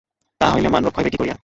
[0.41, 1.35] তাহা হইলে মান রক্ষা হইবে কী করিয়া?